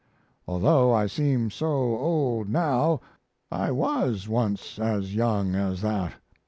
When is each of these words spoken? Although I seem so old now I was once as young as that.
Although 0.47 0.91
I 0.91 1.05
seem 1.05 1.51
so 1.51 1.67
old 1.99 2.49
now 2.49 3.01
I 3.51 3.69
was 3.69 4.27
once 4.27 4.79
as 4.79 5.13
young 5.13 5.53
as 5.53 5.81
that. 5.83 6.13